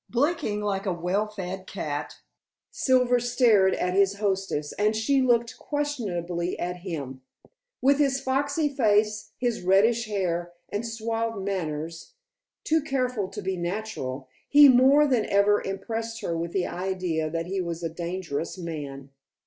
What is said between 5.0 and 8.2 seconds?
looked questioningly at him. With his